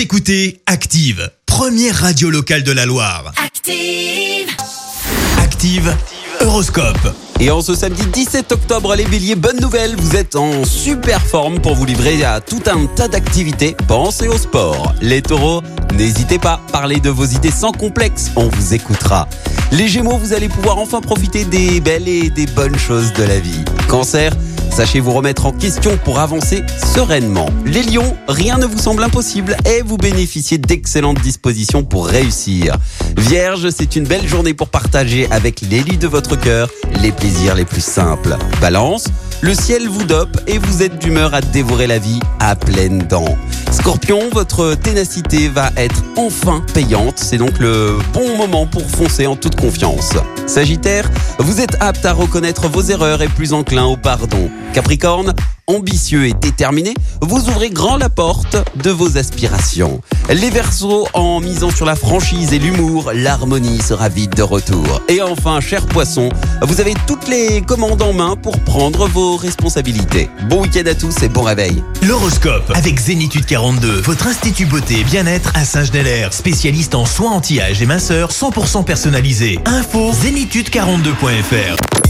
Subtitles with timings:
[0.00, 3.34] Vous écoutez Active, première radio locale de la Loire.
[3.36, 4.48] Active.
[5.38, 5.94] Active,
[6.40, 7.14] Horoscope.
[7.38, 11.60] Et en ce samedi 17 octobre, les béliers, bonne nouvelle, vous êtes en super forme
[11.60, 13.76] pour vous livrer à tout un tas d'activités.
[13.88, 14.94] Pensez au sport.
[15.02, 15.60] Les taureaux,
[15.92, 19.28] n'hésitez pas, parlez de vos idées sans complexe, on vous écoutera.
[19.70, 23.38] Les gémeaux, vous allez pouvoir enfin profiter des belles et des bonnes choses de la
[23.38, 23.64] vie.
[23.86, 24.32] Cancer,
[24.80, 27.50] Sachez vous remettre en question pour avancer sereinement.
[27.66, 32.78] Les lions, rien ne vous semble impossible et vous bénéficiez d'excellentes dispositions pour réussir.
[33.18, 36.70] Vierge, c'est une belle journée pour partager avec l'élu de votre cœur
[37.02, 38.38] les plaisirs les plus simples.
[38.62, 39.04] Balance,
[39.42, 43.36] le ciel vous dope et vous êtes d'humeur à dévorer la vie à pleines dents.
[43.80, 47.18] Scorpion, votre ténacité va être enfin payante.
[47.18, 50.12] C'est donc le bon moment pour foncer en toute confiance.
[50.46, 54.50] Sagittaire, vous êtes apte à reconnaître vos erreurs et plus enclin au pardon.
[54.74, 55.32] Capricorne,
[55.76, 60.00] ambitieux et déterminé, vous ouvrez grand la porte de vos aspirations.
[60.28, 65.00] Les Verseaux, en misant sur la franchise et l'humour, l'harmonie sera vite de retour.
[65.08, 66.28] Et enfin, cher poisson,
[66.62, 70.28] vous avez toutes les commandes en main pour prendre vos responsabilités.
[70.48, 71.82] Bon week-end à tous et bon réveil.
[72.02, 77.82] L'horoscope avec Zénitude 42, votre institut beauté et bien-être à Saint-Genélaire, spécialiste en soins anti-âge
[77.82, 79.58] et minceur 100% personnalisé.
[79.66, 82.09] Info zénitude42.fr.